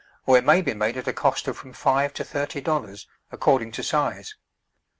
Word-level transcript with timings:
or 0.25 0.35
it 0.35 0.43
may 0.43 0.63
be 0.63 0.73
made 0.73 0.97
at 0.97 1.07
a 1.07 1.13
cost 1.13 1.47
of 1.47 1.55
from 1.55 1.73
five 1.73 2.11
to 2.11 2.23
thirty 2.23 2.59
dollars, 2.59 3.05
according 3.31 3.71
to 3.71 3.83
size. 3.83 4.33